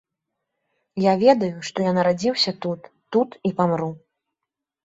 [1.03, 3.91] Я ведаю, што я нарадзіўся тут, тут і памру.